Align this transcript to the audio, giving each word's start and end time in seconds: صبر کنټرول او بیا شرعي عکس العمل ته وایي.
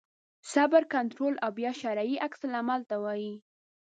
صبر 0.53 0.83
کنټرول 0.93 1.33
او 1.43 1.51
بیا 1.57 1.71
شرعي 1.81 2.15
عکس 2.25 2.41
العمل 2.47 2.81
ته 2.89 2.95
وایي. 3.03 3.33